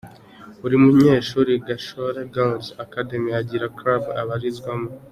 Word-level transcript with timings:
Buri 0.61 0.75
munyeshuri 0.83 1.51
Gashora 1.67 2.21
Girls’ 2.33 2.65
Academy 2.85 3.29
agira 3.41 3.67
club 3.77 4.03
abarizwamo. 4.21 4.89